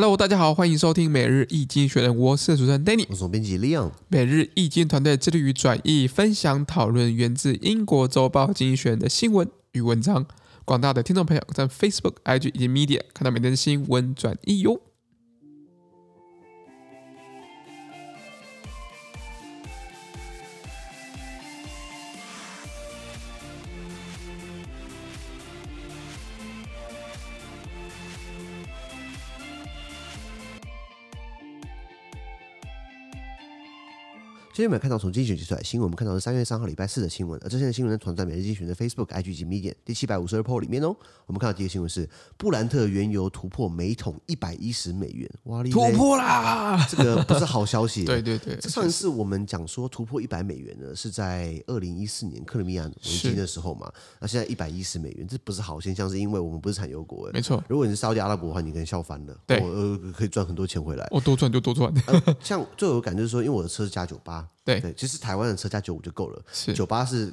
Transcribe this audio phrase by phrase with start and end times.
[0.00, 3.90] Hello，大家好，欢迎收听每日易经学人，我是主持人 Danny，我是总编辑 Leon。
[4.06, 10.24] 每日易经团队致力于转译、分享、讨论源自英国周报《经济学人》的新闻与文章。
[10.64, 14.80] 广大的听众朋友在 Facebook、IG 以及 Media 看到每天的新闻转译哟。
[34.58, 37.40] 今天我们看到从经济学人出来新闻，我们看到是三月三号礼拜四的新闻。
[37.44, 40.88] 而这些新闻呢，存在每日经济学人的 Facebook、IG 及 Medium 第七百五十二 po 里面哦。
[41.26, 45.62] 我们看到第一个新闻是布兰特原油突破每桶一百一十美元，哇！
[45.62, 46.84] 突破啦！
[46.90, 48.02] 这个不是好消息。
[48.04, 53.88] 对对对，上一次我们讲说突破一百美元呢，是在二零一四年克里米亚危机的时候嘛。
[54.18, 57.30] 那现在一百一十美元，这不是好现象，是因为我们不是产油国。
[57.30, 59.38] 没错，如果你是沙特阿拉伯的话，你可能笑翻了。
[59.46, 61.06] 对，我呃可以赚很多钱回来。
[61.12, 61.94] 我多赚就多赚。
[62.08, 64.47] 呃、像最有感就是说，因为我的车是加九八。
[64.64, 67.32] 对对，其实台湾的车加九五就够了，是九八是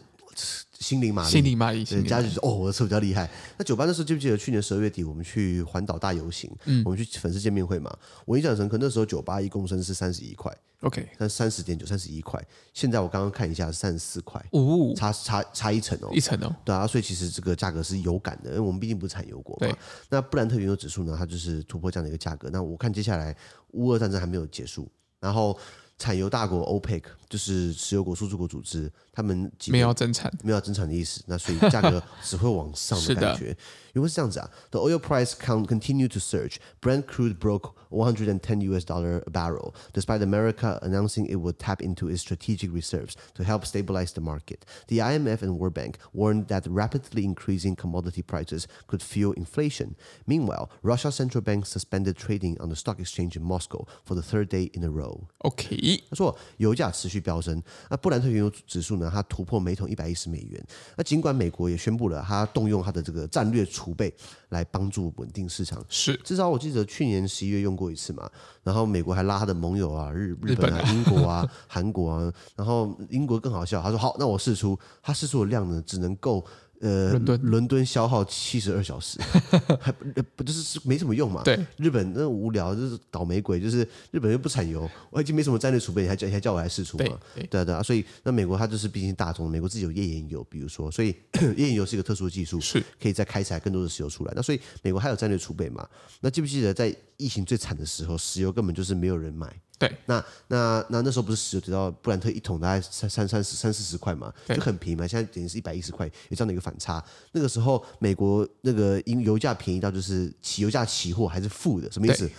[0.80, 3.30] 心灵马力，心灵马力，对，加九哦，我的车比较厉害。
[3.58, 19.74] 那九八那时候记不记得去年十二月底我们去环岛大游行，嗯，我们去粉丝见面会嘛，我印象深刻，那时候九八一公升是三十一块，OK，但三十点九三十一块，现在我刚刚看一下是三十四块，哦，差差差一层哦，一层哦，对啊，所以其实这个价格是有感的，因为我们毕竟不是产油国嘛。
[20.10, 22.50] 那布兰特原油指数呢，它就是突破这样的一个价格。
[22.52, 23.34] 那我看接下来
[23.72, 25.58] 乌俄战争还没有结束，然后。
[25.98, 27.04] 产油大国 OPEC
[27.35, 33.57] 就是石油国输出国组织，他们没有增产，没有增产的意思，那所以价格只会往上的感觉。
[33.93, 36.59] 因为是这样子啊，The oil price can continue to surge.
[36.81, 42.09] Brent crude broke 110 US dollar a barrel, despite America announcing it would tap into
[42.09, 44.65] its strategic reserves to help stabilize the market.
[44.87, 49.97] The IMF and World Bank warned that rapidly increasing commodity prices could fuel inflation.
[50.25, 54.49] Meanwhile, Russia's central bank suspended trading on the stock exchange in Moscow for the third
[54.51, 55.27] day in a row.
[55.39, 57.60] OK，他说油价持续 飙升，
[57.90, 60.64] 那布兰特原油指数呢，它突破每桶一百一十美元。
[60.96, 64.14] 那尽管美国也宣布了，它动用它的这个战略储备
[64.50, 68.30] 来帮助稳定市场，是至少我记得去年十一月用过一次嘛，
[68.64, 76.46] 然后美国还拉他的盟友啊，日日本啊、英国啊、韩国啊，然后英国更好笑，他说好，那我试出，他试出的量呢，只能够。
[76.86, 79.20] 呃，伦敦伦敦消耗七十二小时，
[79.82, 81.42] 还不不就是是没什么用嘛？
[81.44, 87.20] 对，日本那无聊就是倒霉鬼，就是日本又不产油，我已经没什么战略储备，你还叫你还叫我来试出嘛？
[87.34, 91.08] 对对，对啊，所以那美国它就是毕竟大众，美国自己有页岩油，比如说，所以
[91.58, 94.34] 页岩油是一个特殊的技术，是可以再开采更多的石油出来。
[94.36, 95.88] 那所以美国还有战略储备嘛？
[96.22, 99.52] 那记不记得在疫情最惨的时候，石油根本就是没有人买。
[99.78, 105.06] 对，那那那那时候不是石油跌到布兰特一桶大概三三三三四十块嘛，就很便宜嘛。
[105.06, 107.04] 现在等于是一百一十块，有这样的一个反差。
[107.34, 112.30] 那个时候美国那个因油价便宜到就是起油价期货还是负的，什么意思？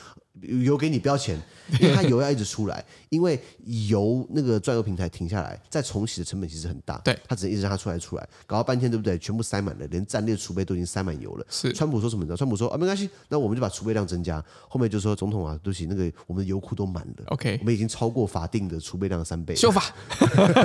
[0.42, 1.40] 油给你不要钱，
[1.80, 3.40] 因为它油要一直出来，因为
[3.88, 6.98] 油那个转油平台停下来，再重启的成本其实很大。
[6.98, 9.18] 对，它只能一直让它出来出来，搞了半天，对不对？
[9.18, 11.46] 全部塞满了，连战略储备都已经塞满油了。
[11.48, 12.36] 是，川普说什么呢？
[12.36, 14.44] 川普说啊，没关系，那我们就把储备量增加。
[14.68, 17.24] 后面就说总统啊，对不起，那个我们的油库都满了。
[17.28, 19.54] OK，我们已经超过法定的储备量的三倍。
[19.56, 19.82] 修法。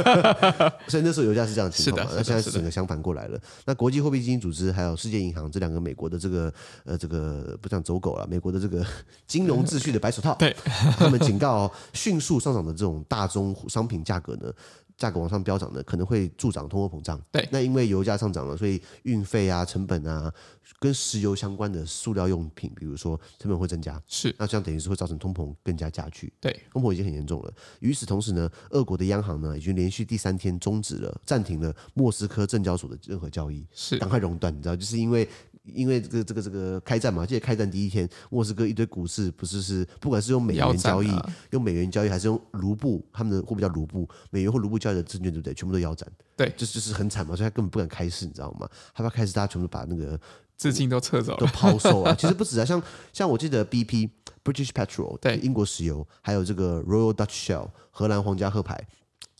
[0.88, 2.12] 所以那时候油价是这样的情况嘛？
[2.16, 3.40] 那现在是整个相反过来了。
[3.66, 6.54] 那国际货币基金组织还有世界银行这两个美国的这个
[6.84, 8.86] 呃这个不想走狗了，美国的这个
[9.28, 10.34] 金融秩序的白手套。
[10.36, 10.56] 对，
[10.98, 14.52] 他们警告哦，迅速上涨的这种大宗商品价格呢，
[14.98, 17.20] 价格往上飙涨呢，可能会助长通货膨胀。
[17.32, 20.32] 对，那因为油价上涨了，所以运费啊、成本啊，
[20.80, 24.02] 跟石油相关的塑料用品，比如说成本会增加。
[24.08, 26.32] 是，那这样等于是会造成通膨更加加剧。
[26.40, 27.54] 对，通膨已经很严重了。
[27.80, 35.28] 与此同时呢，俄国的央行呢，已经连续第三天终止了、暂停了莫斯科证交所的任何交易，是赶快熔断，你知道，就是因为。
[35.64, 41.10] 因为这个这个这个开战嘛，记得开战第一天，莫斯科一堆股市不是是，不管是用美元交易，
[41.52, 45.54] 用美元交易，还是用卢布，他们的货币叫卢布，美元或卢布交易的证券，对不对？
[45.54, 48.68] 全部都腰斩，对，就是就是很惨嘛，所以他根本不敢开市，你知道吗？
[48.94, 50.20] 害怕开市，大家全部把那个
[50.58, 52.14] 资金都撤走了，都抛售啊。
[52.18, 52.82] 其实不止啊，像
[53.14, 54.10] 像我记得 BP
[54.44, 58.88] British Petrol 对英国石油，还有这个 Royal Dutch Shell 荷兰皇家壳牌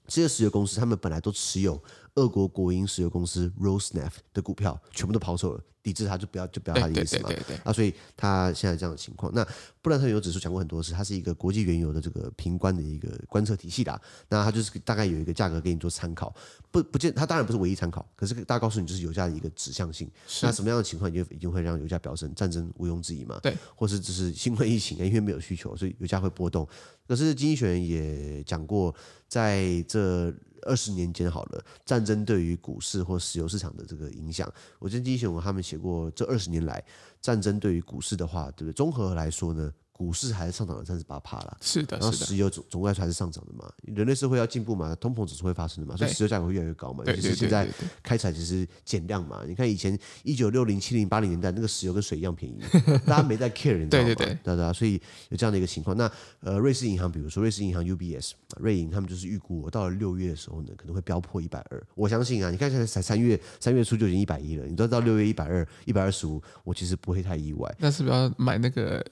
[0.08, 1.82] 这些石油公司，他们本来都持有
[2.16, 5.64] 俄国国营石油公司 Rosneft 的股票，全部都抛售了。
[5.84, 7.30] 抵制它就不要就不要它的意思嘛，
[7.64, 9.32] 啊，所以它现在这样的情况。
[9.34, 9.46] 那
[9.82, 14.00] 布兰特原油指数讲过很多次，它是一个国际原油的这个评观的一个观测体系啦。
[14.30, 16.34] 那它就是大概有一个价格给你做参考，
[16.70, 20.10] 不不见它当然不是唯一参考，可是大家告诉你就是油价的一个指向性。
[20.42, 22.34] 那什么样的情况就一定会让油价飙升？
[22.36, 26.68] 战争毋庸置疑嘛，对，或是只是新冠疫情，因为没有需求，所以油价会波动。
[27.08, 28.94] 可是经济学人也讲过，
[29.28, 30.34] 在这。
[30.64, 36.84] 二十年间好了，战争对于股市或石油市场的这个影响，我记得经济学人他们写过，这二十年来
[37.22, 38.74] 战争对于股市的话，对不对？
[38.74, 41.58] 综合来说呢，股市还是上涨了三十八帕了。
[41.62, 43.72] 是的，然后石油总总归还是上涨的嘛。
[43.84, 47.04] 人类社会要进步嘛，通膨总是会发生的嘛，所以石油价格会越来越高嘛。
[47.06, 47.68] 尤其是现在
[48.02, 49.44] 开采其实减量嘛。
[49.48, 52.60] 你看以前一九六零、七零、八零年代那个石油跟水一样便宜，
[53.06, 54.06] 大家没在 care，你知道吗？
[54.06, 55.00] 对对对，对对，所以
[55.30, 55.96] 有这样的一个情况。
[55.96, 61.82] 那呃，瑞士银行，比如说瑞士银行 UBS、瑞银，他们就是预估到了六月的时候呢，可能会飙破一百二。
[61.94, 67.70] 我相信啊，你看现在才三月，三月初就已经一百一了，你都到六月一百二、一百二十五，我其实不会太意外。
[67.80, 69.06] 那是不是要买那个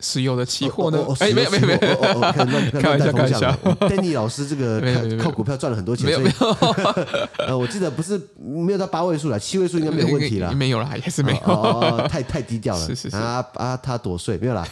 [0.00, 0.98] 石油的期货呢？
[1.18, 1.80] 哎，没有没有没有，
[2.80, 3.52] 开玩笑 开玩笑。
[3.80, 4.80] Danny 老师这个
[5.22, 6.30] 靠股票赚了很多钱，没有。
[7.46, 10.52] 呃，我记得不是没有到八位数了，七位数应该没有问题了。
[10.52, 11.52] 没有了，也是没有。
[11.52, 12.86] 哦，太太低调了。
[12.86, 14.66] 是是是啊啊，他躲税没有啦。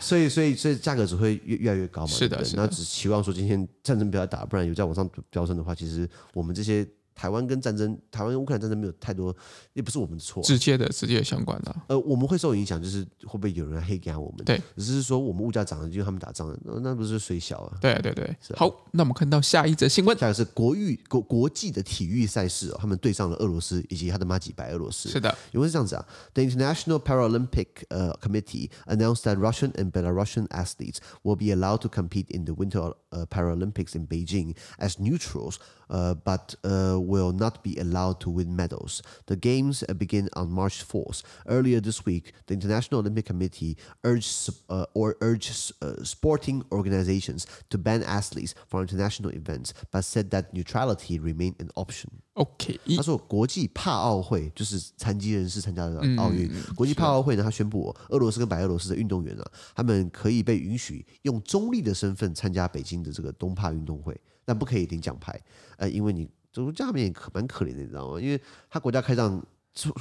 [0.00, 2.08] 所以所以所以价格只会越越来越高嘛。
[2.08, 2.62] 是的，是的。
[2.62, 6.86] 那只期望说今天战争不要打，不然有再往上飙升的话，其实我们这些。
[7.14, 9.34] 台湾跟战争，台湾跟乌克兰战争没有太多，
[9.72, 11.84] 也不是我们的错，直接的、直接相关的、啊。
[11.88, 14.44] 呃，我们会受影响，就是会不会有人黑给我们？
[14.44, 17.78] 对，只是说我们物价涨了，因为他们打仗了，那不是水小啊？
[17.80, 25.08] 对对对，好，那我们看到下一则新闻，下一个是国域国国际的体育赛事哦，他们对上了俄罗斯以及他的妈几白俄罗斯。
[25.08, 32.26] 是的，因为是这样子啊，The International Paralympic 呃 Committee announced that Russian and Belarusian athletes will be allowed to compete
[32.34, 35.56] in the Winter 呃 Paralympics in Beijing as neutrals，
[35.88, 39.01] 呃，but 呃 will not be allowed to win medals.
[39.25, 41.23] The games begin on March 4th.
[41.47, 47.77] Earlier this week, the International Olympic Committee urged uh, or urged uh, sporting organizations to
[47.77, 52.09] ban athletes from international events, but said that neutrality remained an option.
[52.33, 56.47] OK，他说国际帕奥会就是残疾人士参加的奥运。
[56.53, 64.15] 嗯、国际帕奥会呢，他宣布俄罗斯跟白俄罗斯的运动员啊，他们可以被允许用中立的身份参加北京的这个冬帕运动会，
[64.45, 65.41] 但不可以领奖牌。
[65.77, 66.29] 呃，因为你。
[66.52, 68.20] 这个下面可蛮可怜的，你知道吗？
[68.20, 69.42] 因为他国家开仗，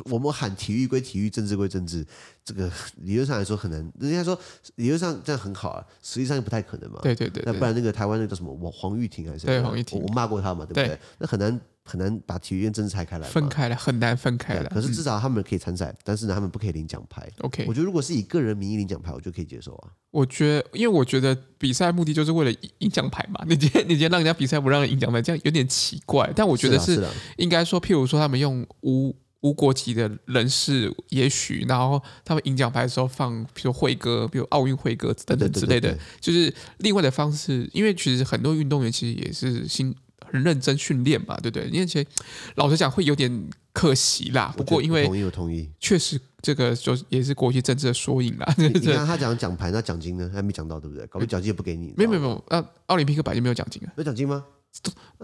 [0.05, 2.05] 我们喊体育归体育，政治归政治，
[2.43, 3.79] 这个理论上来说很难。
[3.99, 4.37] 人家说
[4.75, 6.99] 理论上这样很好啊，实际上又不太可能嘛。
[7.01, 7.53] 对对对，对。
[7.53, 9.45] 那不然那个台湾那个叫什么黄黄玉婷还是？
[9.45, 10.87] 对黄玉婷，我骂过他嘛，对不对？
[10.87, 11.59] 对那很难。
[11.83, 14.69] 很难把体育跟政治拆开来，分开了很难分开了。
[14.69, 17.27] 可是至少他们可以参赛，嗯、但是呢，他们不可以领奖牌。
[17.39, 19.89] OK，我觉得如果是以个人名义领奖牌，我就可以接受啊。
[20.11, 23.43] 我觉得，因为我觉得比赛目的就是为了赢奖牌嘛。
[23.47, 26.31] 你今天你今天让人家比赛不让人赢奖牌，这样有点奇怪。
[26.35, 27.03] 但我觉得是
[27.37, 37.69] 应该说，譬如说他们用无无国籍的人士，也许然后他们赢奖牌的时候放，比如会歌，比如奥运会歌等等之类的，就是另外的方式。
[37.73, 39.95] 因为其实很多运动员其实也是心。
[40.33, 41.67] 很认真训练嘛，对不对？
[41.67, 42.07] 因为其实
[42.55, 44.53] 老实讲会有点可惜啦。
[44.55, 48.47] 不过因为同意，我同意，确实这个就也是国际政治的缩影啦。
[48.57, 50.31] 你看他讲奖牌，那奖金呢？
[50.33, 51.05] 还没讲到，对不对？
[51.07, 51.93] 搞不奖金也不给你。
[51.97, 53.91] 没有没有没有，那奥林匹克本来就没有奖金啊。
[53.97, 54.45] 有奖金吗？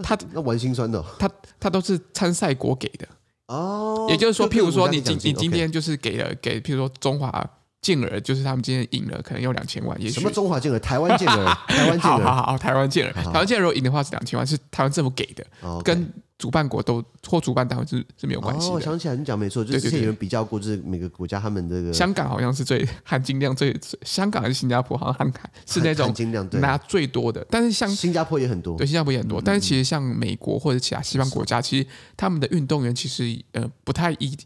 [0.03, 1.01] 他那玩心酸的。
[1.17, 3.07] 他他都是参赛国给的
[3.47, 4.07] 哦。
[4.09, 7.49] 也就是说，譬如说你今你今天就是给了给，譬如说中华。
[7.87, 9.97] 健儿就是他们今天赢了，可能有两千万。
[10.01, 10.77] 也许什么中华健儿？
[10.79, 11.45] 台湾健儿？
[11.69, 12.19] 台湾健儿？
[12.19, 13.13] 好好好，台湾健儿。
[13.13, 15.45] 台湾健儿如果赢的话是两千万，是台湾政府给的，
[15.83, 18.73] 跟主办国都或主办单位是是没有关系的。
[18.73, 21.93] 我想起来，你讲没错，就是之前有人比较过，就是每个国家他们这个。
[21.93, 23.73] 香港好像是最 含金量最，
[24.03, 24.97] 香港还是新加坡？
[24.97, 25.31] 好像含
[25.65, 26.13] 是那种
[26.59, 27.45] 拿最多的。
[27.49, 29.41] 但是像新加坡也很多，对，新加坡也很多。
[29.41, 31.87] 但是其实像美国或者其他西方国家，其实
[32.17, 34.37] 他们的运动员其实呃不太一。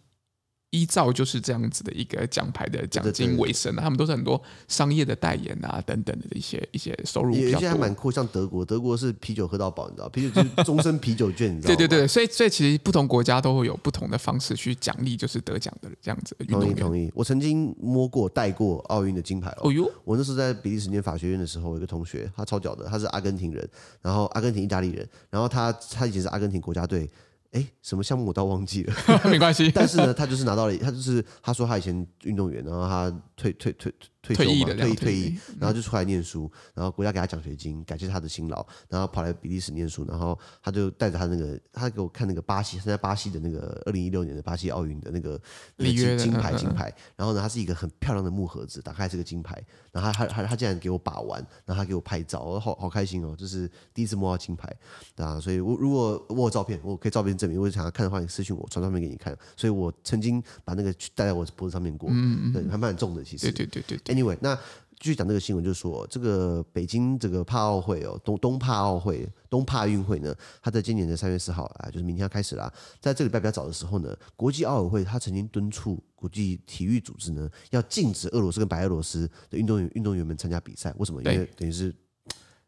[0.72, 7.52] 依照就是这样子的一个奖牌的奖金为生，他们都是很多商业的代言啊等等的一些一些收入比较多。
[7.52, 11.76] 有些还蛮酷，像德国，德国是啤酒喝到饱，你知道，啤酒就是终身啤酒券，你知道吗？
[11.76, 16.76] 对对对，所以所以其实不同国家都会有不同的方式去奖励，就是得奖的这样子的运动员。
[16.76, 19.68] 同意同意，我曾经摸过带过奥运的金牌哦。
[19.70, 23.70] 哦哟，我那时候在比利时念法学院的时候，我一个同学他超屌的，他是阿根廷人，
[24.02, 27.10] 然后阿根廷意大利人，然后他他以前是阿根廷国家队。
[27.52, 28.94] 哎，什么项目我倒忘记了，
[29.30, 29.70] 没关系。
[29.76, 45.42] 但是呢，他就是拿到了，他就是他说他以前运动员，然后他退退退退役嘛，退役退役，然后就出来念书，然后国家给他奖学金，感谢他的辛劳，然后跑来比利时念书，然后他就带着他那个，他给我看那个巴西，他在巴西的那个二零一六年的巴西奥运的那个
[45.78, 49.62] 金金牌金牌，然后呢，他是一个很漂亮的木盒子，打开是个金牌，
[49.92, 54.72] 然后他他他他竟然给我把玩，然后他给我拍照，我好好开心哦，就是第一次摸到金牌，
[55.16, 57.32] 啊，所以我如果我有照片，我可以照片。
[57.32, 59.36] 证明，我想要看的话，你私信我，传照片给你看。
[59.56, 63.52] 所以我曾经把那个戴在我脖子上面过，嗯嗯，对，还蛮重的，其实。
[63.52, 64.11] 对对对对。
[64.14, 64.56] Anyway，那
[65.00, 72.72] 继续讲这个新闻，就是说这个北京这个帕奥会哦，东东帕奥会、东帕运会呢，它在今年的三月四号啊，就是明天要开始啦。
[73.00, 80.94] 在这个礼拜比较早的时候呢，国际奥委会它曾经敦促国际体育组织呢，要禁止俄罗斯跟白俄罗斯的运动员运动员们参加比赛。
[80.98, 81.22] 为什么？
[81.24, 81.96] 因为等于是。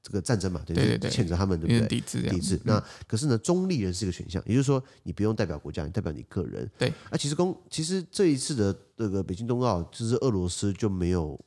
[0.04, 1.88] 这个战争嘛，对对对，谴责他们，对不对？
[1.88, 2.60] 抵制，抵制。
[2.66, 6.70] 那可是呢，中立人是一个选项，也就是说，你不用代表国家，你代表你个人。
[6.78, 6.90] 对。
[7.10, 11.40] 啊，其实公，其实这一次的这个北京冬奥，就是俄罗斯就没有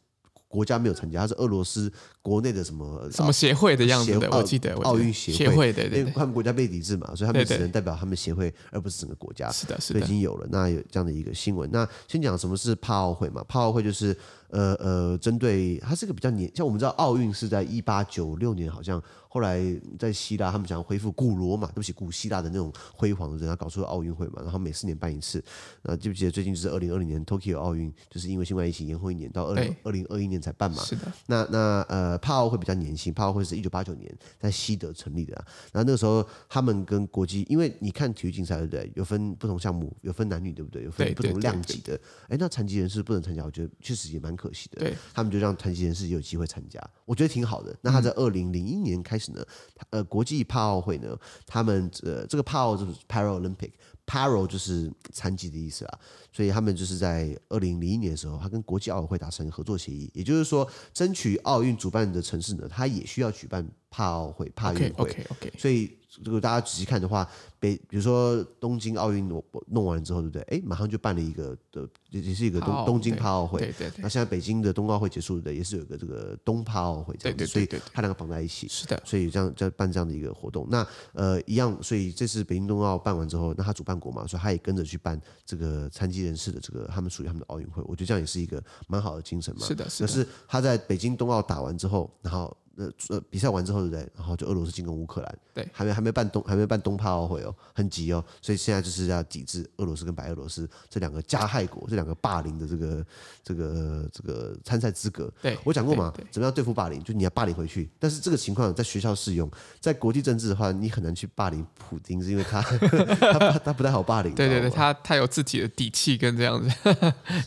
[0.49, 9.53] 国家没有参加，他是俄罗斯国内的什么什么协会的样子的，我记得奥运协会对对，因为他们国家被抵制嘛，所以他们只能代表他们协会，而不是整个国家。
[9.53, 11.69] 是的，是的，已经有了，那有这样的一个新闻。
[11.71, 13.45] 那先讲什么是帕奥会嘛？
[13.47, 14.17] 帕奥会就是。
[14.50, 19.61] 呃呃，针对它是个比较年，像我们知道奥运是在一八九六年，好像后来
[19.99, 25.43] 在希腊，他们想要恢复古罗马，对不起，古希腊的那种辉煌的人，他搞出了奥运会嘛，然后每四年办一次。
[25.83, 30.83] 那记不记得最近就是二零二零年 Tokyo 奥运，就是因为新冠疫情延后一年，到二零二零二一年才办嘛。
[30.83, 31.12] 是的。
[31.26, 35.45] 那那呃，帕奥会比较年轻，帕奥会是一九八九年在西德成立的啊。
[35.73, 38.91] 然后那个时候他们跟国际，因为你看体育竞赛对不对？
[38.95, 40.85] 有分不同项目，有分男女对不对？
[40.85, 41.99] 有分不同量级的。
[42.29, 44.81] 哎，那残疾人是不能参加，我觉得确实也蛮可惜的。
[44.81, 44.95] 对。
[45.14, 47.75] 他们就让残疾人士有机会参加，我觉得挺好的。
[47.81, 49.45] 那他在二零零一年开始呢，
[49.90, 51.16] 呃，国际帕奥会呢，
[51.47, 55.99] 他们呃，这个帕奥就是 Paralympic，Paral 就是残疾的意思啊，
[56.37, 65.09] 所以他们就是在二零零一年的时候，他跟国际奥委会达成合作协议，也就是说，争取奥运主办的城市呢，他也需要举办帕奥会、帕运会。
[65.09, 65.59] Okay, okay, okay.
[65.59, 67.26] 所以如果大家仔细看的话，
[67.59, 70.43] 北比如说东京奥运我弄完了之后，对不对？
[70.43, 71.88] 哎，马上就办了一个的。
[72.11, 73.99] 也是一个东东京帕奥会，对对对。
[74.00, 78.66] 那现在北京的冬奥会结束的，也是有一个这个东帕奥会这样子，对对对对，所以它两个绑在一起。
[78.69, 80.66] 是的，所以这样在办这样的一个活动。
[80.71, 87.83] 那呃一样，所以这次北京冬奥办完之后，那他主办国嘛，所以他也跟着去办这个残疾人士的这个他们属于他们的奥运会。
[87.87, 89.66] 我觉得这样也是一个蛮好的精神嘛。
[89.66, 90.06] 是的，是的。
[90.06, 94.09] 可是他在北京冬奥打完之后，然后呃呃比赛完之后，对不对？
[94.16, 98.25] 然后就俄罗斯进攻乌克兰，对，还没还没办东还没办东帕奥会哦，很急哦。
[98.40, 102.87] 所以现在就是要抵制俄罗斯跟白俄罗斯这两个加害国，这两个霸凌的这个。
[102.87, 103.04] 呃，
[103.42, 106.12] 这个这个参赛资格，对我讲过嘛？
[106.30, 107.02] 怎么样对付霸凌？
[107.02, 107.88] 就你要霸凌回去。
[107.99, 112.61] 但是这个情况在学校适用，在国际政治的话，你很难去霸凌普京，是因为他
[113.33, 114.35] 他他不太好霸凌。
[114.35, 116.71] 对对对，他他有自己的底气跟这样子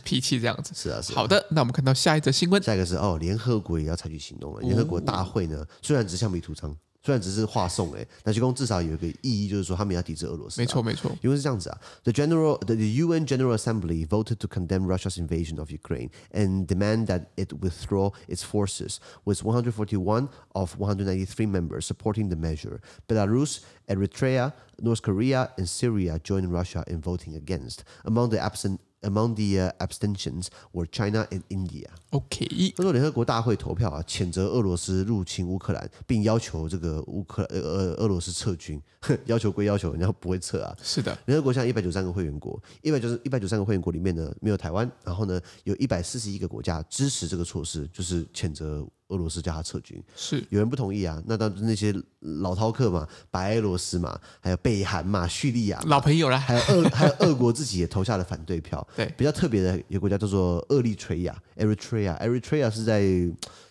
[0.04, 0.72] 脾气这样子。
[0.74, 1.16] 是啊，是啊。
[1.16, 4.60] 好的，那我们看到下一则新闻，下一个是哦，联合国也要采取行动了。
[4.60, 6.75] 联合国大会呢，虽然只橡皮图章。
[7.05, 10.59] 虽然只是话送哎，那其中至少有一个意义，就是说他们要抵制俄罗斯。
[10.59, 17.27] 没错没错，因为是这样子啊，The General the UN General Assembly voted to condemn Russia's invasion of Ukraine and demand that
[17.35, 22.81] it withdraw its forces, with 141 of 193 members supporting the measure.
[23.07, 27.83] Belarus, Eritrea, North Korea, and Syria joined Russia in voting against.
[28.03, 31.88] Among the absent Among the abstentions were China and India.
[32.10, 38.80] OK，他说联合国大会投票啊，谴责俄罗斯入侵乌克兰，并要求这个乌克呃俄俄罗斯撤军。
[39.24, 40.76] 要求归要求，人家不会撤啊。
[40.82, 44.90] 是的，联合国现在一百九十三个会员国，一百九十一百九十三个会员国里面呢，没有台湾。
[45.02, 50.02] 然后呢，有一百四十一个国家支持这个措施，就是谴责俄罗斯叫他撤军。
[50.16, 51.22] 是有人不同意啊？
[51.26, 51.94] 那当那些
[52.42, 58.84] 老饕客嘛，白俄罗斯嘛，还有北韩嘛，叙利亚，老朋友啦，还有俄 还有俄国自己也投下了反对票。
[58.96, 63.02] 对，比较特别的一个国家叫做厄立垂亚 （Eritrea），Eritrea 是在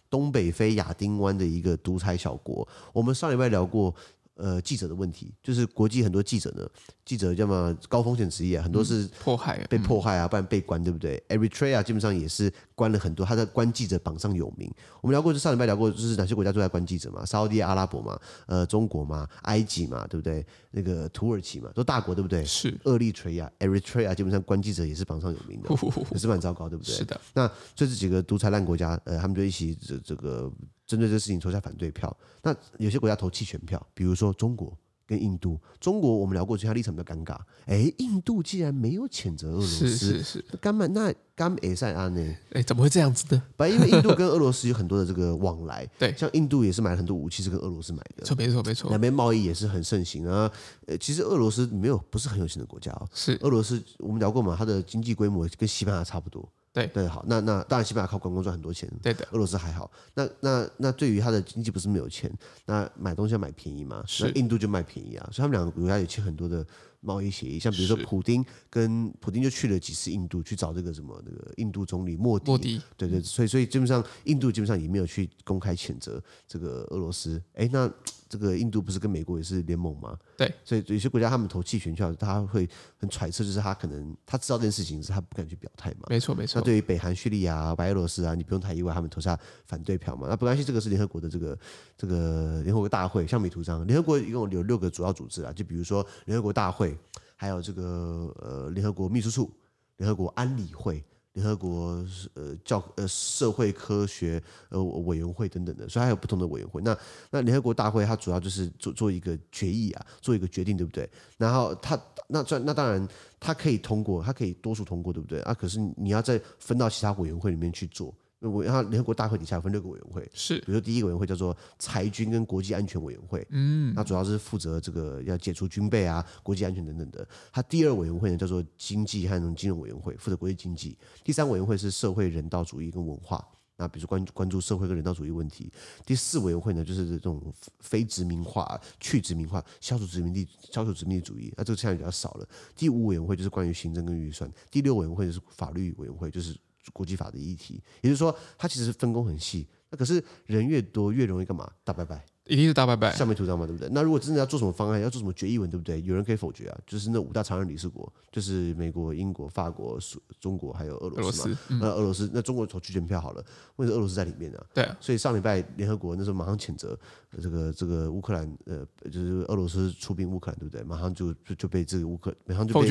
[0.09, 2.67] 东北非亚丁湾的一个独裁小国。
[2.93, 3.93] 我们上礼拜聊过。
[4.39, 6.65] 呃，记者的问题就是国际很多记者呢，
[7.03, 14.71] 记者要么高风险职业，很多是迫害，被迫害啊，不然被关，对不对？Eritrea 基本上也是关了很多，他在关记者榜上有名。
[15.01, 17.25] 我们聊过，就上礼拜聊过，就是哪些国家都在关记者嘛？
[17.25, 18.17] 沙乌地阿拉伯嘛，
[18.47, 20.45] 呃，中国嘛，埃及嘛，对不对？
[20.71, 22.45] 那个土耳其嘛，都大国，对不对？
[22.45, 22.73] 是。
[22.85, 26.93] 厄立垂亚 Eritrea 基本上关记者也是榜上有名的，呼呼呼也是蛮糟糕，对不对？
[26.95, 27.19] 是的。
[27.33, 30.49] 那这几个独裁烂国家，呃，他们就一起这这个。
[30.89, 35.59] 针对这事情投下反对票，那有些国家投弃权票，比如说中国跟印度。
[35.79, 37.37] 中国我们聊过，其他立场比较尴尬。
[37.67, 42.35] 哎，印度既然没有谴责俄罗斯，是是是，干嘛那干埃塞安呢？
[42.53, 43.43] 哎，怎么会这样子呢？
[43.55, 50.51] 不，因为印度跟俄罗斯有很多的这个往来， 对，像印度也是买了很多武器是跟俄罗斯买的，错，没错没错，两边贸易也是很盛行啊。
[50.87, 56.47] 呃，其实俄罗斯没有不是很有钱的国家哦，是俄罗斯我们聊过嘛，它的经济规模跟西班牙差不多。
[56.87, 58.89] 对对，好，那那当然，西班牙靠观光赚很多钱。
[59.01, 59.89] 对的，俄罗斯还好。
[60.13, 62.31] 那那那对于他的经济不是没有钱，
[62.65, 64.03] 那买东西要买便宜嘛？
[64.07, 64.25] 是。
[64.25, 66.65] 那印度就卖便宜啊，所以他们两个国家也签很多的
[67.01, 67.59] 贸易协议。
[67.59, 72.45] 像比如说，普丁跟普丁就去了几次印度去找这个什么那个印度总理莫迪。
[72.45, 72.81] 莫迪。
[72.97, 77.41] 对对，所以所以基本上印度基本上也没有去公开谴责这个俄罗斯。
[77.53, 77.91] 哎，那。
[78.29, 80.15] 这个印度不是跟美国也是联盟吗？
[80.37, 86.05] 对，所以有些国家他们投弃权票，他会很揣测，就是他可能他知道这件事情，是他不敢去表态嘛。
[86.09, 86.61] 没错，没错。
[86.61, 90.27] 那对于北韩、叙利亚、白俄罗斯啊，你不用太意外，他们投下反对票嘛。
[90.29, 91.57] 那不关系，这个是联合国的这个
[91.97, 93.85] 这个联合国大会橡皮图章。
[93.87, 96.95] 联合国一共有六个主要组织啊，就比如说联合国大会，
[97.35, 99.51] 还有这个呃联合国秘书处、
[99.97, 101.03] 联合国安理会。
[101.39, 106.81] 联合国呃教呃社会科学呃委员会等等的，所以还有不同的委员会。
[106.81, 106.97] 那
[107.31, 111.09] 那联合国大会它主要就是做做一个决议啊，做一个决定，对不对？
[111.37, 113.07] 然后它那这那当然
[113.39, 115.39] 它可以通过，它可以多数通过，对不对？
[115.43, 127.27] 啊，可是你要再分到其他委员会里面去做，我然后联合国大会底下分六个委员会，是，比如说第一个委员会叫做裁军跟国际安全委员会，嗯，那主要是负责这个要解除军备啊、国际安全等等的。
[127.51, 130.97] 它第二委员会呢叫做经济和金融委员会，负责国际经济。
[131.21, 135.69] 第三委员会是社会人道主义跟文化，那比如说关关注社会跟人道主义问题。
[136.05, 137.43] 第四委员会呢就是这种
[137.81, 142.47] 非殖民化、去殖民化、消除殖民地、消除殖民地主义，那这个现在比较少了。
[142.73, 144.49] 第五委员会就是关于行政跟预算。
[144.71, 146.57] 第六委员会就是法律委员会，就是。
[146.93, 149.67] 国际法的议题，也就是说，它其实分工很细。
[149.89, 151.71] 那可是人越多越容易干嘛？
[151.83, 152.23] 大拜拜。
[152.49, 153.87] 一定是大拜拜，下面图章嘛，对不对？
[153.91, 156.01] 那如果真的要做什么方案，要做什么决议文，对不对？
[156.01, 159.99] 有人可以否决啊，就是那五大常任理事国，就是美国、英国、法国、
[160.39, 161.55] 中国还有俄罗斯嘛。
[161.55, 164.65] 斯嗯、那俄罗斯，那中国投弃权票好了，为什么俄罗斯在里面呢、啊？
[164.73, 164.97] 对、啊。
[164.99, 166.97] 所以上礼拜联合国那时候马上谴责
[167.39, 170.83] 这个这个乌克兰，呃，就是俄罗斯出兵乌克兰，对不对？
[170.83, 172.89] 马上就就就被这个乌克，马上就被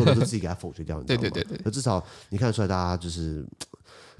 [0.00, 1.30] 俄罗斯自己给他否决掉，你知道吗？
[1.30, 1.60] 对对对对。
[1.64, 3.46] 那至少你看得出来，大家就是。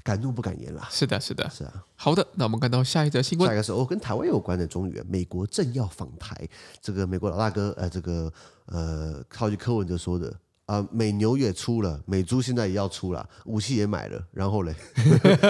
[0.03, 1.85] 敢怒不敢言啦，是的，是的，是啊。
[1.95, 3.47] 好的，那我们看到下一则新闻。
[3.47, 6.35] 下一个是哦，跟台湾有关的，终于，美国政要访台。
[6.81, 8.31] 这个美国老大哥，呃，这个
[8.65, 10.33] 呃，超级柯文哲说的。
[10.71, 14.73] 啊，美牛也出了，美猪现在也要出了，武器也买了，然后嘞，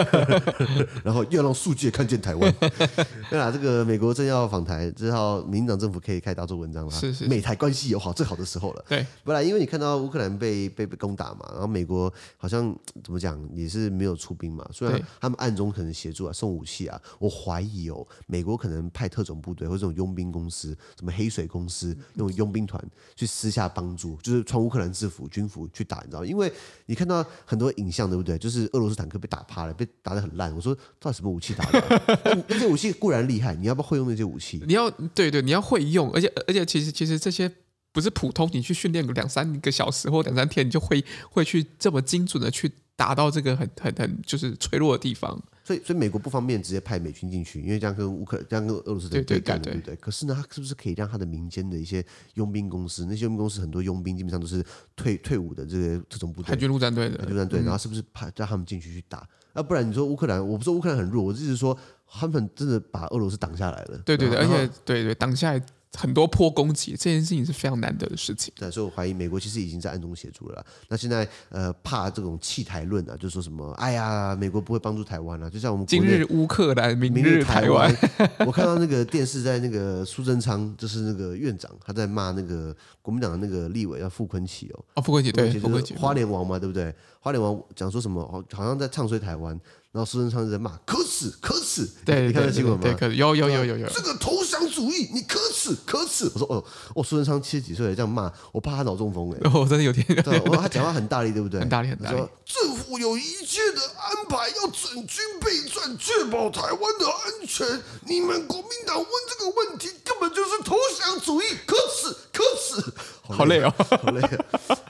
[1.05, 2.51] 然后又让世界看见台湾。
[3.29, 6.91] 对啦，这个美国正要访台，之后民进党政府可以开大做文章了。
[6.91, 8.83] 是是，美台关系友好最好的时候了。
[8.89, 22.83] 对，不然因为你看到乌克兰被被被攻打嘛，然后美国好像怎么讲也是没有出兵嘛，虽然他们暗中可能协助啊，送武器啊，我怀疑哦，美国可能派特种部队或者这种佣兵公司，什么黑水公司那种佣兵团
[23.15, 25.27] 去私下帮助，就是穿乌克兰制服。
[25.27, 26.25] 军服去打，你知道？
[26.25, 26.51] 因为
[26.85, 28.37] 你看到很多影像，对不对？
[28.37, 30.55] 就是俄罗斯坦克被打趴了，被打得很烂。
[30.55, 32.45] 我说，到底什么武器打的？
[32.47, 34.61] 那些武器固然厉害，你要不要会用那些武器？
[34.65, 37.51] 你要对对，你要会用，而且而且，其实其实这些
[37.91, 45.41] 不是普通，你去训练个两三个小时或两三天，你就会会去这么精准的去打到这个很很很就是脆弱的地方。
[45.71, 49.95] 所以，所以美国不方便直接派美军进去，因为这样跟乌克兰、这样跟俄罗斯对干的，对不对？
[49.95, 54.61] 可是呢，他是不是可以让他的民间的一些佣兵公司，那些佣兵公司很多佣兵基本上都是
[54.95, 59.25] 退退伍的这个特种部队、海军陆战队的海军陆战队，然后是不是派让他们进去去打？
[59.53, 63.97] 啊，不然你说乌克兰，我不说乌克兰很弱，我只是说他们真的把俄罗斯挡下来了。
[64.05, 65.61] 对对对，而且对对挡下来。
[65.97, 68.53] 很多波攻击这件事情是非常难得的事情。
[68.55, 70.65] 对，所以我怀疑美国其实已经在暗中协助了啦。
[70.87, 77.93] 那现在呃，怕这种弃台论啊，就说什么，哎呀，美国不会帮助台湾啊，就像我们今日乌克兰，明日台湾。
[78.47, 84.85] 我看到那个电视在那个苏贞昌，就是那个院长，他在骂那个国民党的那个立委叫傅昆萁哦。
[84.95, 86.93] 哦，傅昆萁对，傅昆萁花莲王嘛，对不对？
[87.19, 88.43] 花莲王讲说什么？
[88.51, 89.59] 好像在唱衰台湾。
[89.91, 91.85] 然后苏贞昌在骂，可耻可耻！
[92.05, 92.79] 对，你看到新闻吗？
[92.81, 93.87] 对，可有有有有有。
[93.89, 96.31] 这个投降主义，你可耻可耻！
[96.33, 96.63] 我说哦，
[96.95, 99.37] 哦，苏贞昌七十几岁了这样骂，我怕他脑中风哎。
[99.53, 100.05] 我真的有点。
[100.23, 101.59] 对，我他讲话很大力，对不对？
[101.61, 102.17] 很大力，很大力。
[102.17, 107.67] 说政府有一切的安排，要整军备战，确保台湾的安全。
[108.07, 112.93] 你们国民党问这个问题，根本就是投降主义，可耻可耻！
[113.31, 114.21] 好累哦，好累。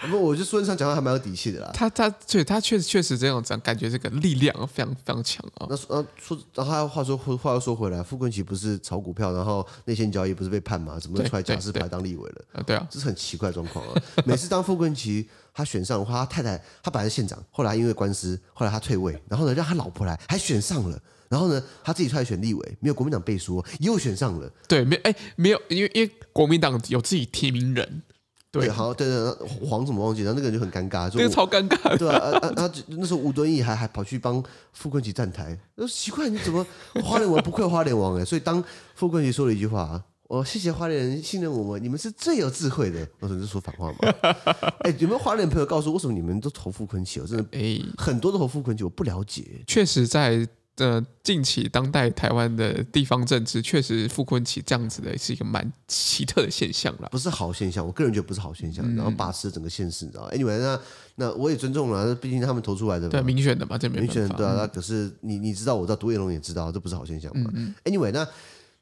[0.01, 1.71] 不过我觉得苏贞昌讲话还蛮有底气的啦。
[1.73, 4.91] 他他对他确实确实这样讲，感觉这个力量非常。
[5.04, 5.65] 非常强啊！
[5.69, 6.06] 那说，
[6.54, 10.99] 然后他话说话又说回来，傅崐萁不是炒股票，然后内线交易不是被判吗？
[10.99, 12.45] 怎么出来假释牌当立委了？
[12.51, 14.04] 啊，对啊，这是很奇怪的状况啊！
[14.25, 24.51] 每次当傅崐萁他选上的话，他太太他本来是县长，后来因为官司，后来他退位，然后呢让他老婆来还选上了，然后呢他自己出来选立委，没有国民党背书，又选上了。
[24.67, 28.04] 对，没哎没有，因为因为国民党有自己提名人。
[28.52, 30.24] 对，好，对对，黄怎么忘记？
[30.24, 31.78] 然后那个人就很尴尬，这个超尴尬。
[31.98, 36.66] 对啊，啊啊，啊那时候吴敦义还还跑去帮傅昆萁站台，说奇怪，你怎么
[37.02, 38.26] 花莲王不愧花莲王哎？
[38.26, 38.62] 所以当
[38.94, 43.08] 傅昆萁说了一句话，我谢谢花莲人信任我们，你们是最有智慧的。
[43.22, 43.98] 我说你是说反话吗？
[44.84, 47.22] 哎，有没有花莲朋友告诉我，为什么你们都投傅昆萁？
[47.22, 49.64] 我真的哎，很多都投傅昆萁，我不了解。
[49.66, 50.46] 确实在。
[50.82, 57.86] 呃，近期当代台湾的地方政治，确实傅昆萁这样子的是一个蛮奇特的现象了，不是好现象。
[57.86, 60.80] 我个人觉得不是好现象，嗯、然后把持整个县市，你知道？Anyway，那
[61.17, 64.56] 那我也尊重了，毕竟他们投出来的，对民选的嘛，这民选对啊。
[64.58, 67.52] 那、嗯、可是你你知道，我知道，独眼龙也知道，这不是好现象嘛。
[67.54, 68.28] 嗯、Anyway，那。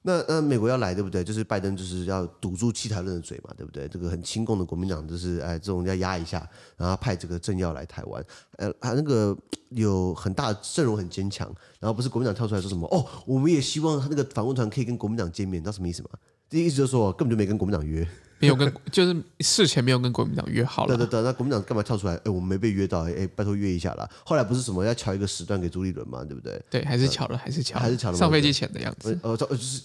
[0.01, 1.23] 那那美国要来对不对？
[1.23, 3.87] 就是拜登就是要堵住七台论的嘴嘛，对不对？
[3.87, 8.23] 这个很亲共的国民党就是哎，这种要压一下，然后派这个政要来台湾，
[8.57, 9.37] 呃，他那个
[9.69, 16.09] 有很大阵容很坚强，然后不是国民党跳出来说什么哦，我们也希望他那个访问团可以跟国民党见面，你知道什么意思吗？
[16.49, 18.07] 这意思就是说根本就没跟国民党约。
[18.39, 20.95] 没有跟， 就是事前没有跟国民党约好了。
[20.95, 22.15] 对对对，那国民党干嘛跳出来？
[22.15, 24.09] 哎，我们没被约到，哎，拜托约一下啦。
[24.25, 26.61] 后来不是什么要敲一个时段给朱立伦嘛，对不对？
[26.69, 28.17] 对，还是敲了，还是乔，还是敲了。
[28.17, 29.17] 上飞机前的样子。
[29.21, 29.81] 呃，就是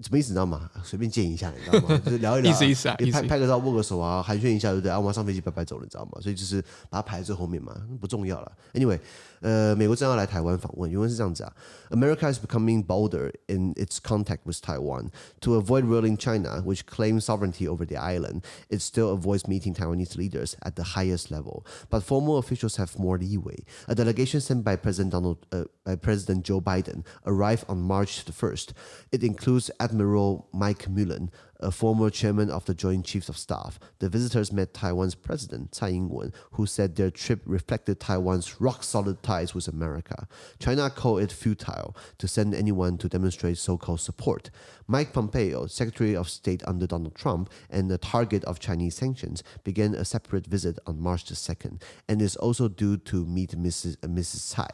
[0.00, 0.68] 什么意思你知道吗？
[0.82, 1.96] 随便见一下，你知道吗？
[2.04, 4.90] 就是聊一聊，意思意思啊，拍拍个照，握个手啊，寒暄一下，对不对？
[4.90, 6.20] 啊，我们上飞机拜拜走了，你知道吗？
[6.20, 8.52] 所以就是把它排在最后面嘛，不重要了。
[8.74, 8.98] Anyway。
[9.42, 11.52] 呃，美国正要来台湾访问，原文是这样子啊：
[11.90, 15.08] America is becoming bolder in its contact with Taiwan
[15.40, 18.42] to avoid ruling China, which claims sovereignty over the island.
[18.68, 23.18] It still avoids meeting Taiwanese leaders at the highest level, but formal officials have more
[23.18, 23.64] leeway.
[23.88, 28.32] A delegation sent by President Donald, uh, by President Joe Biden, arrived on March the
[28.32, 28.74] first.
[29.10, 33.79] It includes Admiral Mike Mullen a former chairman of the Joint Chiefs of Staff.
[33.99, 39.53] The visitors met Taiwan's president, Tsai Ing-wen, who said their trip reflected Taiwan's rock-solid ties
[39.53, 40.27] with America.
[40.59, 44.49] China called it futile to send anyone to demonstrate so-called support.
[44.87, 49.93] Mike Pompeo, Secretary of State under Donald Trump and the target of Chinese sanctions, began
[49.93, 53.97] a separate visit on March the 2nd and is also due to meet Mrs.
[54.03, 54.39] Uh, Mrs.
[54.39, 54.69] Tsai.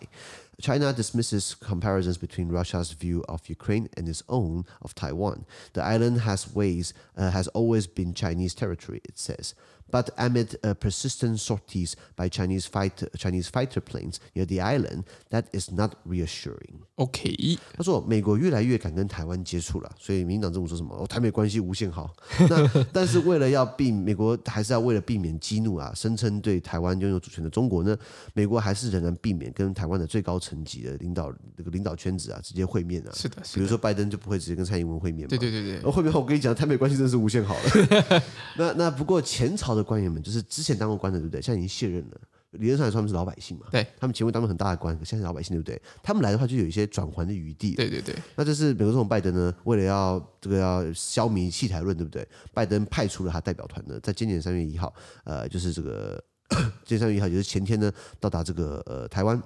[0.62, 5.46] China dismisses comparisons between Russia's view of Ukraine and its own of Taiwan.
[5.74, 9.56] The island has ways uh, has always been Chinese territory, it says.
[9.94, 15.44] But amid uh, persistent sorties by Chinese fighter Chinese fighter planes near the island, that
[15.54, 16.80] is not reassuring.
[16.96, 20.96] OK，他说美国越来越敢跟台湾接触了，所以民进党政府说什么？
[20.96, 22.12] 哦，台美关系无限好。
[22.50, 27.96] 那但是为了要避美国还是要为了避免激怒啊，声称对台湾拥有主权的中国呢，
[28.34, 33.12] 美国还是仍然避免跟台湾的最高层级的领导这个领导圈子啊直接会面啊。
[33.14, 35.30] 是的，是的，比如说拜登就不会直接跟蔡英文会面嘛。
[35.30, 38.24] 对对对会面后我跟你讲，台美关系真是无限好了。
[38.58, 39.83] 那那不过前朝的。
[39.84, 41.42] 官员们就是之前当过官的，对不对？
[41.42, 42.18] 现在已经卸任了。
[42.52, 43.66] 理论上来说，他们是老百姓嘛。
[43.72, 45.82] 对，他们前面当了很大的官，现在是老百姓，对不对？
[46.04, 47.74] 他们来的话，就有一些转圜的余地。
[47.74, 48.16] 对对对。
[48.36, 52.28] 那这是美国总统拜登呢，为了要这个要消弭弃台论，对不对？
[52.54, 54.94] 拜登派出了他代表团呢，在今年三月一号，
[55.24, 56.24] 呃，就是这个
[56.86, 59.42] 今年三月一号，就是前天呢，到达这个呃台湾。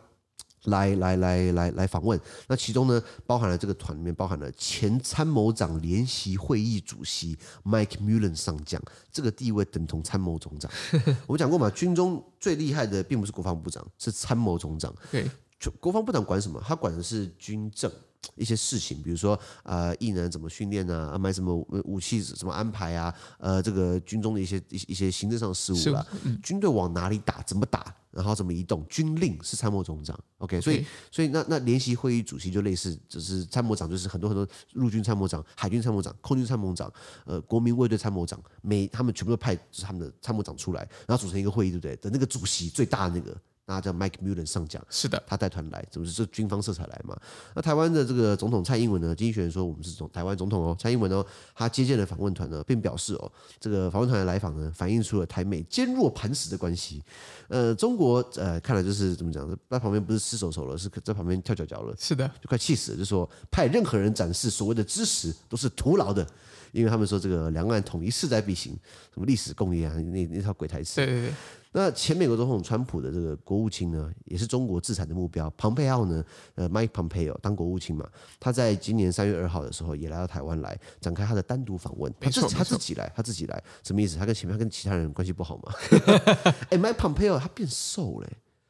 [0.68, 10.72] 来来来来来访问，那其中呢，包含了这个团里面包含了前参谋长联席会议主席 Mike Mullen 上将，这个地位等同参谋总长。
[11.28, 14.94] 我们讲过嘛，军中最厉害的并不是国防部长，是参谋总长。
[15.12, 15.30] 对，
[15.80, 16.62] 国防部长管什么？
[16.66, 17.92] 他管的是军政。
[18.36, 36.92] 一些事情，比如说呃，艺人怎么训练啊，买什么武器怎么安排啊，呃，这个军中的一些一一些行政上的事务啦，嗯、军队往哪里打，怎么打，然后怎么移动，军令是参谋总长，OK，所以所以那那联席会议主席就类似，就是参谋长，就是很多很多陆军参谋长、海军参谋长、空军参谋长，
[37.26, 41.96] 呃，国民卫队参谋长，每他们全部都派就是他们的参谋长出来，然后组成一个会议，对不对？
[41.98, 43.40] 的那个主席最大的那个。
[43.70, 47.20] 那叫 Mike Mullen 上将，是的，他带团来，怎么是这军方色彩来嘛？
[47.54, 49.14] 那台湾的这个总统蔡英文呢？
[49.14, 57.04] 经济学人说我们是总台湾总统哦，蔡英文哦，他接见了访问团呢，并表示哦，这个访问团的来访呢，反映出了台美坚若磐石的关系。
[57.50, 66.26] 呃，中国呃，看来就是怎么讲，在旁边不是吃手手了，是在旁边跳脚脚了，是的，就快气死了，就说派任何人展示所谓的知识都是徒劳的，
[66.72, 68.72] 因为他们说这个两岸统一势在必行，
[69.14, 70.96] 什么历史共业啊，那那套鬼台词。
[70.96, 71.34] 对对对。
[71.80, 75.48] 那前美国总统川普的这个国务卿呢，也是中国制裁的目标。
[75.52, 78.10] 蓬佩奥呢，呃，Mike Pompeo 当国务卿嘛，
[78.40, 82.12] 他在今年三月二号的时候也来到台湾来展开他的单独访问。
[82.20, 84.18] 他自他自己来，他自己来，什么意思？
[84.18, 85.72] 他跟前面他跟其他人关系不好吗？
[86.74, 88.28] 哎，Mike Pompeo 他变瘦了。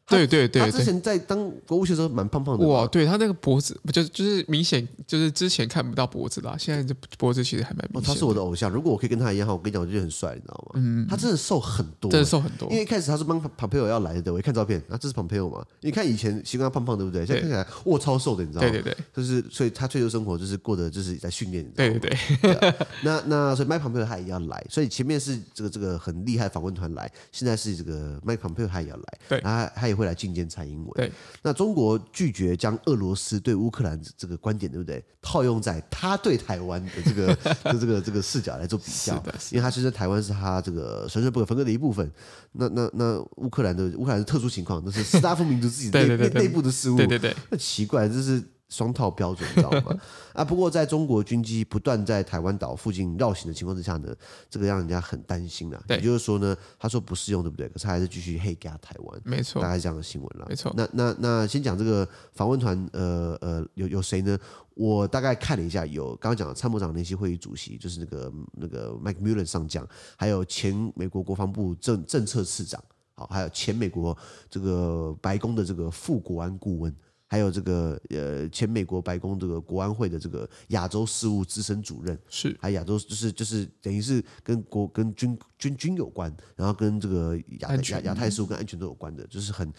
[0.07, 2.65] 对对对，他之前在当国务卿的时候蛮胖胖的。
[2.65, 8.13] 哇，对他那个脖子，就就是明显就是之前看不到脖子啦，现在这脖子其实还蛮明显。
[8.13, 10.71] 他是我的偶像，如果我可以跟他一样，我跟你讲，我就很帅，你知道吗？
[10.75, 12.69] 嗯，他真的瘦很多，真的瘦很多。
[12.69, 15.65] 因为一开始他是帮 Pompeo 要来的，我一看照片，啊，这是 Pompeo 嘛？
[15.81, 17.25] 你看以前习惯胖胖，对不对？
[17.25, 18.69] 现在看起来哇，超瘦的，你知道吗？
[18.69, 22.09] 对对对，就是所以他退休生活就是过得就是在训练，对对
[22.41, 22.73] 对。
[23.03, 30.91] 那那所以 Mike Pompeo 他也要来，所以前面是这个这个很厉害访问团来，现在是这个 Mike Pompeo 他也要来，对，他他也会来觐见蔡英文。
[30.95, 35.03] 对，那中国拒绝将俄罗斯对乌克兰这个观点，对不对？
[35.21, 39.15] 套用在他对台湾的这个 的这个这个视角来做比较，
[39.51, 42.09] 因为他其实台湾是他这个神圣不可分割的一部分。
[42.53, 46.95] 那那那乌克兰的乌克兰是特殊情况，那是斯拉夫民族自己内内内部的事务。
[46.95, 48.43] 对对对，那奇怪，这是。
[48.69, 49.95] 双套标准，你知道吗？
[50.33, 54.13] 啊，不过在中国军机不断在台湾岛附近绕行的情况之下呢，
[54.49, 55.81] 这个让人家很担心了。
[55.89, 57.67] 也就是说呢，他说不适用，对不对？
[57.69, 60.45] 可是还是继续黑给他台湾，没错，大概是这样的新闻了。
[60.49, 60.73] 没错。
[60.75, 64.37] 那那那先讲这个访问团，呃呃，有有谁呢？
[64.73, 72.83] 我大概看了一下，有刚刚讲的参谋长联席会议主席，就是那个那个 Mike Mullen 上将，还有前美国国防部政政策次长，
[73.15, 74.15] 好，还有前美国
[74.49, 76.93] 这个白宫的这个副国安顾问。
[77.27, 89.71] 还有这个呃前美国白宫这个国安会的这个亚洲事务资深主任，是还亚洲就是就是等于是跟国跟军军军有关，然后跟这个亚亚亚太事务跟安全都有关的，就是很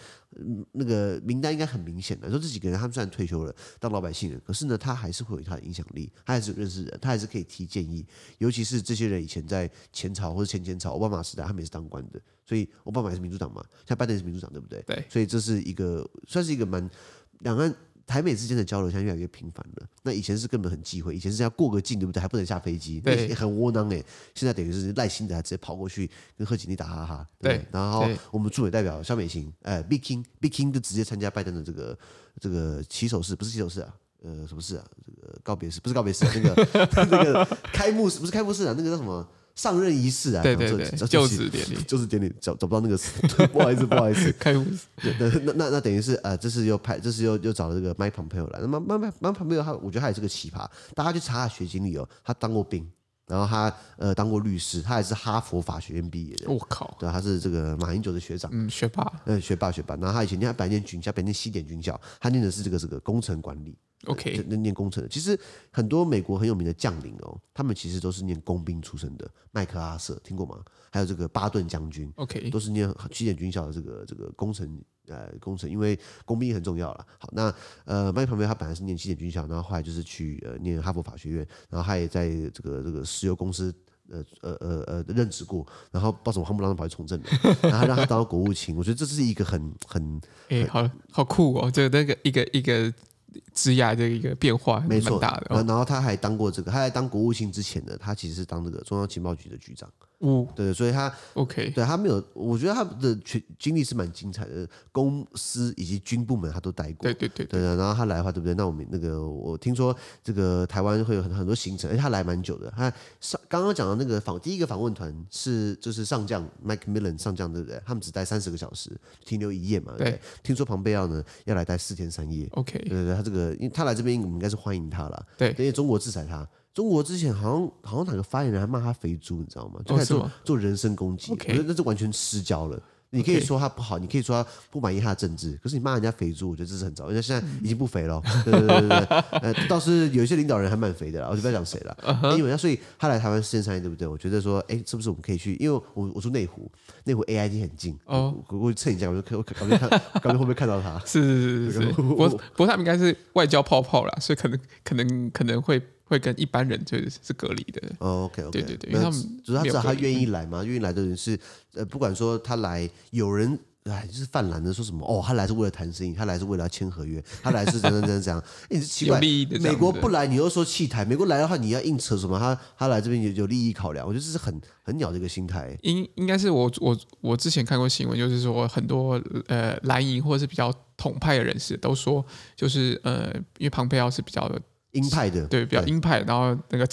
[0.72, 2.28] 那个名单应该很明显的。
[2.28, 8.06] 说这几个人他们虽然退休了当老百姓人，可是呢他还是会有他的影响力，他还是有认识人，他还是可以提建议。
[8.36, 14.82] 尤其是这些人以前在前朝或者前前朝奥巴马时代，他们也是当官的，所以奥巴马也是民主党嘛，像拜登也是民主党，对不对？
[14.82, 16.90] 对，所以这是一个算是一个蛮。
[17.40, 17.74] 两岸
[18.06, 19.86] 台美之间的交流现在越来越频繁了。
[20.02, 22.20] 那以前是根本很忌讳，以前是要过个境，对不对？
[22.20, 24.02] 还不能下飞机，对，很窝囊哎。
[24.34, 27.66] 现在等于是赖清德还直接跑过去跟贺锦丽打哈哈，对，对。
[27.70, 31.98] 然后我们驻美代表肖美琴，哎，Big King，Big King 就直接参加拜登的这个
[32.40, 34.84] 这个起手式，不是起手式啊，呃，什么事啊？
[35.04, 36.68] 这个告别式，不是告别式，那个
[37.10, 39.28] 那个开幕式，不是开幕式啊，那个叫什么？
[39.58, 44.52] 上任仪式啊，对对对，就职典礼， 就职典礼找找不到那个词， 不好意思，不好意思， 开。
[44.54, 48.60] 那那那那等于是呃，这是又派，这是又又找了这个 Mike Pompeo 来。
[48.60, 50.64] 那么 Mike Mike Pompeo 他，我觉得他也是个奇葩。
[50.94, 52.88] 大家去查他学经历哦，他当过兵，
[53.26, 56.48] 然后他呃当过律师，他也是哈佛法学院毕业的。
[56.48, 59.96] 我靠，对，他是这个马英九的学长，嗯，学霸，嗯，学霸学霸。
[59.96, 63.76] 然后他以前念白念军校，白念西点军校，他念的是这个这个工程管理。
[64.06, 65.38] OK，那念工程的，其实
[65.72, 69.28] 很多美国很有名的将领哦，他们其实都是念工兵出身的。
[69.50, 70.62] 麦克阿瑟听过吗？
[70.92, 77.04] 还有这个巴顿将军，OK，都是念西点军校的这个这个工程呃工程，因为工兵很重要了。
[77.18, 77.52] 好，那
[77.86, 83.74] 呃麦克旁边他本来是念西点军校，然后后来就是去呃念哈佛法学院，然后他也在这个这个石油公司
[84.10, 87.28] 呃呃呃呃任职过，然后不知道怎么夯不啷当跑去从政的，
[87.68, 88.76] 然后让他当国务卿。
[88.76, 92.94] 我觉得这是一个很很哎、欸，好好酷哦，这个那个一个一个。
[93.38, 95.66] 一个职涯的一个变化蛮大的，没错。
[95.66, 99.88] 然后他还当过这个，他在当国务卿之前呢，他其实是当这个中央情报局的局长。
[100.18, 107.04] 哦，对，所以他 OK，对他没有，我觉得他的全经历是蛮精彩的，公司以及军部门他都待过。
[107.04, 107.76] 对对对对，对。
[107.76, 108.52] 然后他来的话，对不对？
[108.54, 112.68] 那我们那个我听说这个台湾会有很很多行程，而且他来蛮久的。
[112.76, 117.80] 他上刚刚讲的那个访第一个访问团是就是上将 Mike Millen 上将，对不对？
[117.86, 118.90] 他们只待三十个小时，
[119.24, 119.94] 停留一夜嘛。
[119.96, 120.20] 对。
[120.42, 122.48] 听说庞贝奥呢要来待四天三夜。
[122.54, 122.76] OK。
[122.80, 125.26] 对对对，他这个因为他来这边，我们应该是欢迎他了。
[125.36, 125.50] 对。
[125.50, 126.44] 因为中国制裁他。
[126.78, 129.80] 中国之前好像好像哪个发言人还骂他肥猪，你知道吗？
[129.84, 132.80] 就开始做、哦、做人身攻击，我觉得那是完全失焦了。
[133.10, 137.06] 你可以说他不好，你可以说他不满意他的政治，可是你骂人家肥猪，我觉得这是很糟。
[137.08, 139.06] 人家现在已经不肥了， 对对对对对。
[139.40, 141.98] 呃，倒是有一些领导人还蛮肥的啦，我就不要讲谁了。
[142.38, 144.06] 因为所以他来台湾实践商业，对不对？
[144.06, 145.56] 我觉得说，哎，是不是我们可以去？
[145.56, 146.70] 因为我我住内湖，
[147.02, 149.88] 内湖 AIT 很近哦，我我蹭一下，我就可我感觉看，
[150.22, 150.96] 感觉会不会看到他？
[151.04, 151.92] 是是是是是。
[151.94, 155.82] 不过不过他们应该是外交泡泡啦，所以可能可能可能会。
[156.08, 157.82] 会跟一般人就是是隔离的。
[157.98, 161.38] 哦，OK OK，对对对，因为他们主要他知道他愿意来嘛，愿意来的人是
[161.74, 172.38] 呃，不管说他来，有人哎就是泛蓝的说什么哦，他来是为了谈生意，他来是为了要签合约，他来是怎样怎样怎样，你是 奇怪，美国不来你又说弃台，美国来的话你要硬扯什么？
[172.38, 175.76] 他他来这边有有利益考量，我觉得这是很很鸟的一个心态。
[175.82, 184.50] 应应该是我我我之前看过新闻，就是说很多呃蓝营或者是比较统派的人士都说，就是呃因为庞佩奥是比较。
[184.92, 186.86] 鹰派的对，比较鹰派，然后那个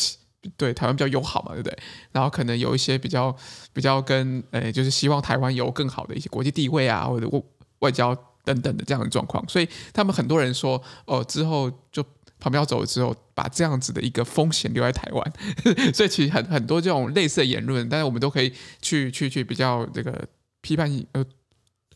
[0.57, 1.77] 对台湾比较友好嘛，对不对？
[2.11, 3.35] 然后可能有一些比较
[3.73, 7.41] 比较跟呃，就是希望台湾有更好的一些国际地位啊，或者外
[7.79, 12.03] 外交等等的这样的状况，所以他们很多人说，哦，之后就
[12.39, 15.33] 旁边要走了之后，把这样子的一个风险留在台湾，
[15.93, 20.27] 所以其实很很多这种类似的言论，但是我们都可以去去去比较这个
[20.61, 21.25] 批判性呃。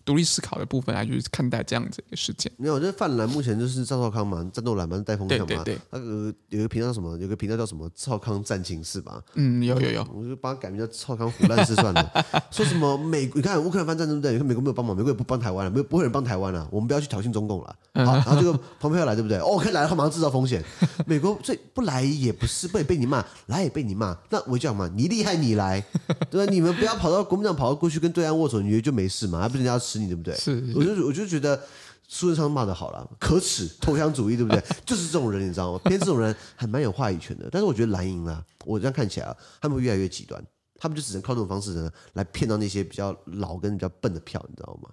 [0.10, 2.52] 独立思考的部分来去看待这样子一个事件。
[2.58, 5.46] 没有，我觉得泛蓝目前就是赵少康嘛，战斗蓝嘛，带风向嘛。
[5.46, 5.80] 对对对。
[5.92, 7.16] 那个有个频道什么？
[7.20, 7.88] 有个频道叫什么？
[7.94, 9.22] 赵康战情室吧。
[9.36, 10.08] 嗯，有有有。
[10.12, 12.26] 我就帮他改名叫赵康胡乱事算了。
[12.50, 13.30] 说什么美？
[13.36, 14.32] 你看乌克兰发战争对不对？
[14.32, 16.68] 你看美国没有帮忙，美国也不帮台湾了，没有不会有人帮台湾了。
[16.72, 17.76] 我们不要去挑衅中共了。
[17.94, 19.38] 好，然后这个蓬佩奥来对不对？
[19.38, 20.64] 哦，可以来的话马上制造风险。
[21.06, 24.18] 美国最不来也不是，不也被你骂，来也被你骂。
[24.32, 25.86] 那我就讲嘛，你厉害你来，
[26.32, 26.52] 对吧？
[26.52, 29.42] 你们不要跑到国民党跑到过去跟对岸握手，你觉得就没事嘛？
[29.42, 30.34] 还不是人家要吃你，对不对？
[30.36, 30.64] 是。
[30.76, 31.62] 我就我就觉得
[32.08, 34.64] 苏贞昌骂的好了，可耻，投降主义，对不对？
[34.86, 35.80] 就是这种人，你知道吗？
[35.86, 37.48] 偏这种人还蛮有话语权的。
[37.52, 40.44] 但是我觉得蓝营啊，我这样看起来啊，他们会越来越极端，
[40.80, 44.90] 他们就只能靠这种方式呢来骗到那些比较老跟比较笨的票，你知道吗？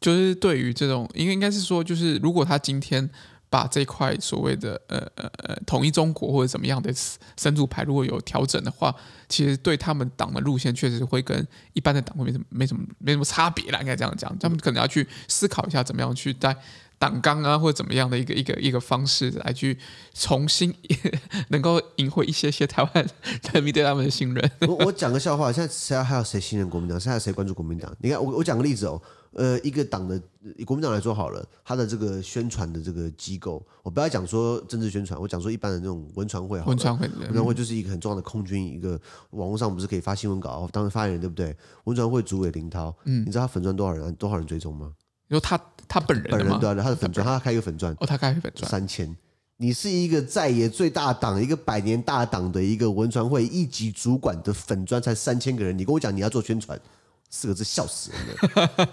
[0.00, 3.10] 就是对于这种，应该应该是说，就是如果他今天。
[3.50, 6.94] 把这块所谓的呃呃呃统一中国或者怎么样的
[7.36, 8.94] 神主牌如果有调整的话，
[9.28, 14.38] 其实对他们党的路线确实会跟一般的党会没什么没什么没什么差别啦，应该这样讲。
[14.38, 16.56] 他们可能要去思考一下怎么样去在
[17.00, 19.76] 党纲啊或者怎么样的一个一个一个方式来去
[20.14, 20.72] 重新
[21.48, 23.06] 能够赢回一些些台湾
[23.52, 24.50] 人民对他们的信任。
[24.60, 27.00] 我我讲个笑话，现在谁还有谁信任国民党？
[27.00, 27.92] 现在谁关注国民党？
[27.98, 29.02] 你看我我讲个例子哦。
[29.32, 30.20] 呃，一个党的
[30.56, 41.56] 以国民党来说好了，他的这个宣传的这个机构，我不要讲说政治宣传，我讲说一般的那种文传会好了，文传会，文传会就是一个很重要的空军，一个网络上不是可以发新闻稿，当发言人对不对？
[41.84, 44.14] 文传会主委林涛，嗯，你知道他粉钻多少人？
[44.16, 44.92] 多少人追踪吗？
[45.28, 49.16] 你说他他本人本人对啊，他的粉钻，他开一个粉钻，哦，他开一个粉钻三千。
[49.58, 56.80] 你是一个在野最大党、一个百年大党的一个文传会一级主管的粉砖才三千个人，你跟我讲你要做宣传。
[57.30, 58.20] 四个字笑死人
[58.66, 58.88] 了，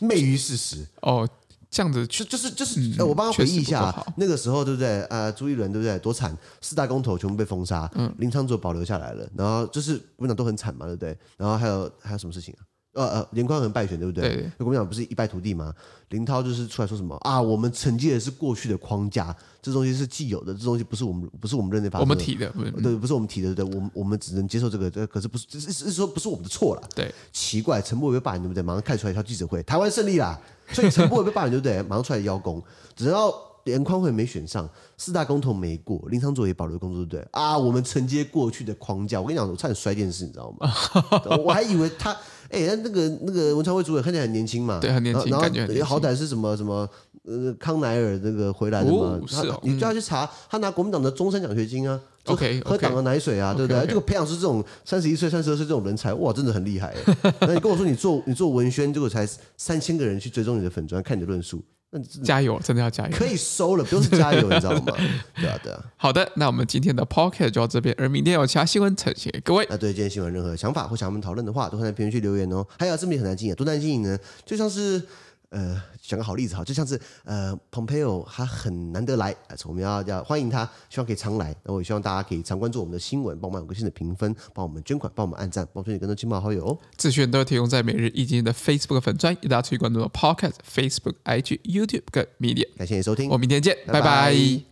[0.00, 1.28] 昧于事实哦，
[1.70, 5.02] 这样子就就是就是，嗯、我帮他回忆一下，那个时候对不对？
[5.04, 5.98] 呃，朱一伦对不对？
[6.00, 11.16] 多惨，四大公投全部被封杀，嗯，林昌佐保留下来了，然后就是国民党都很惨嘛，对不对？
[11.36, 12.64] 然后还有还有什么事情啊？
[12.92, 14.28] 呃呃，连宽恒败选对不对？
[14.28, 15.72] 对，对，国民党不是一败涂地吗？
[16.08, 17.40] 林涛就是出来说什么啊？
[17.40, 26.82] 我们承接的是过去的框架，这东西是既有的，这东西不是我们不是我们认内发生的，我们提的，对，不是我们提的，对，我们我们只能接受这个，这可是不是是是说不是我们的错了？
[26.92, 28.62] 对，奇怪，陈柏惟被罢免对不对？
[28.62, 30.36] 马上开出来一条记者会，台湾胜利啦！
[30.72, 31.80] 所以陈柏惟被罢免对不对？
[31.88, 32.60] 马上出来邀功，
[32.96, 37.28] 只要连宽会没选上，四大公投没过，林昌佐也保留工作对不对？
[37.30, 40.68] 啊，我们承接过去的框架，我跟你讲，我差点摔电视，你知道吗？
[41.44, 42.16] 我还以为他。
[42.50, 46.88] 哎、欸，那个那个文昌会主委看起来很年轻嘛，对，很年轻，然后好歹是什么什么
[47.24, 53.86] 呃康乃尔那个回来的嘛，哦是哦、你就要去查，他拿国民党的终身奖学金啊，OK，喝党的奶水啊，okay, 对不对？
[53.86, 56.94] 这个培养出这种三十一岁、三十二岁这种人才，哇，真的很厉害。
[57.40, 61.62] 那你跟我说你做你做文宣，结果才三千个人去追踪你的粉砖，看你的论述。
[61.92, 63.16] 那加油，真的要加油！
[63.16, 64.96] 可以收了，不用加油，你知道吗？
[65.34, 65.84] 对啊，对啊。
[65.96, 69.66] 好的，那我们今天的 Pocket 就到这边，而明天有其他新闻呈现给各位。
[69.68, 72.64] 那对今天新闻任何想法或想我们讨论的话，都会在评论区留言哦。
[72.78, 74.18] 还有这么很难经营，多难经营呢？
[74.44, 75.02] 就像是。
[75.50, 79.34] 呃，讲个好例子哈，就像是呃，Pompeo 他很难得来，
[79.64, 81.54] 我们要要欢迎他，希望可以常来。
[81.64, 86.78] 那我也希望大家可以常关注我们的新闻，帮我们五颗星的评分，帮我们捐款，帮我们按赞，帮助你更多亲朋好友哦。
[86.96, 92.68] 资讯都提供在每日一经的 Facebook 粉专，大家可以关注的 Podcast、Facebook、IG、YouTube 跟 Media。
[92.76, 94.00] 感谢你收听，我们明天见，拜拜。
[94.00, 94.69] 拜拜。